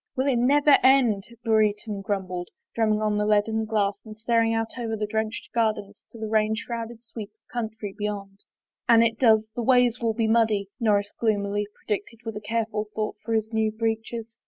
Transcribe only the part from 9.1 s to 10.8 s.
does, the ways will be muddy,"